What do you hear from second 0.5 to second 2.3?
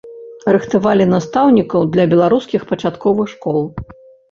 Рыхтавалі настаўнікаў для